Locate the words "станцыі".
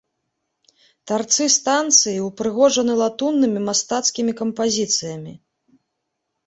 1.57-2.15